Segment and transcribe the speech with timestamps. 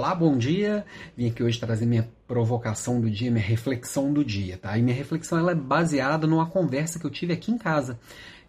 [0.00, 0.82] Olá, bom dia.
[1.14, 4.78] Vim aqui hoje trazer minha provocação do dia, minha reflexão do dia, tá?
[4.78, 7.98] E minha reflexão ela é baseada numa conversa que eu tive aqui em casa.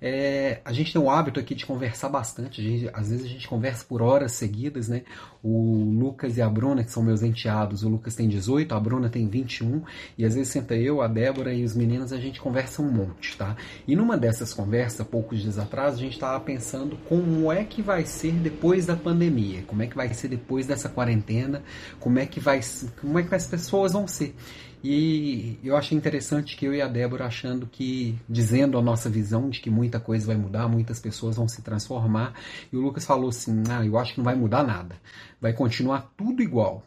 [0.04, 3.48] É, a gente tem o hábito aqui de conversar bastante, gente, às vezes a gente
[3.48, 5.04] conversa por horas seguidas, né?
[5.44, 9.10] O Lucas e a Bruna, que são meus enteados, o Lucas tem 18, a Bruna
[9.10, 9.84] tem 21,
[10.18, 13.38] e às vezes senta eu, a Débora e os meninos, a gente conversa um monte,
[13.38, 13.56] tá?
[13.88, 18.04] E numa dessas conversas, poucos dias atrás, a gente estava pensando como é que vai
[18.04, 21.62] ser depois da pandemia, como é que vai ser depois dessa quarentena,
[22.00, 22.60] como é que vai,
[23.00, 24.36] como é que as pessoas vão ser.
[24.84, 29.50] E eu achei interessante que eu e a Débora achando que, dizendo a nossa visão
[29.50, 32.34] de que muita coisa vai mudar, muitas pessoas vão se transformar.
[32.74, 34.96] E o Lucas falou assim: Ah, eu acho que não vai mudar nada.
[35.40, 36.84] Vai continuar tudo igual.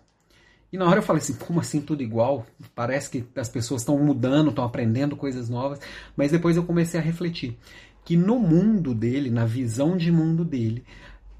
[0.70, 2.44] E na hora eu falei assim: como assim tudo igual?
[2.74, 5.80] Parece que as pessoas estão mudando, estão aprendendo coisas novas.
[6.14, 7.56] Mas depois eu comecei a refletir
[8.04, 10.84] que no mundo dele, na visão de mundo dele,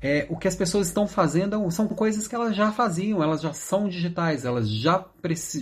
[0.04, 3.54] é, o que as pessoas estão fazendo são coisas que elas já faziam, elas já
[3.54, 5.02] são digitais, elas já,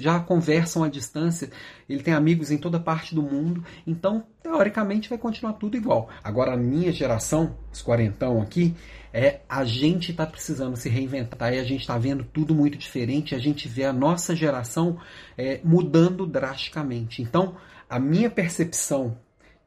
[0.00, 1.48] já conversam à distância,
[1.88, 6.08] ele tem amigos em toda parte do mundo, então, teoricamente, vai continuar tudo igual.
[6.24, 8.74] Agora, a minha geração, os quarentão aqui,
[9.12, 13.36] é a gente está precisando se reinventar e a gente está vendo tudo muito diferente,
[13.36, 14.98] a gente vê a nossa geração
[15.38, 17.22] é, mudando drasticamente.
[17.22, 17.54] Então,
[17.88, 19.16] a minha percepção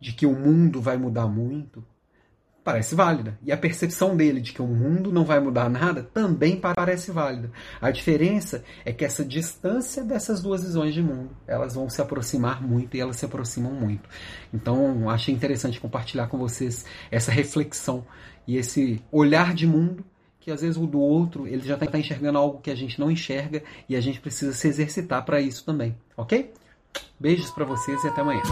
[0.02, 1.81] de que o mundo vai mudar muito
[2.66, 3.38] parece válida.
[3.44, 7.52] E a percepção dele de que o mundo não vai mudar nada também parece válida.
[7.80, 12.63] A diferença é que essa distância dessas duas visões de mundo, elas vão se aproximar
[12.63, 14.09] muito e elas se aproximam muito.
[14.52, 18.03] Então, achei interessante compartilhar com vocês essa reflexão
[18.47, 20.03] e esse olhar de mundo
[20.39, 23.09] que às vezes o do outro ele já está enxergando algo que a gente não
[23.09, 26.53] enxerga e a gente precisa se exercitar para isso também, ok?
[27.19, 28.44] Beijos para vocês e até amanhã.